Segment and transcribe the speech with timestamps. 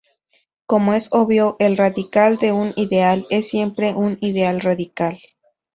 [0.65, 5.19] Como es obvio, el radical de un ideal es siempre un ideal radical.